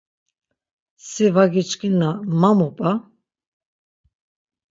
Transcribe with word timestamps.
Si 1.07 1.25
var 1.33 1.47
giçkinna 1.53 2.09
ma 2.39 2.51
mu 2.57 2.69
p̌a! 2.77 2.91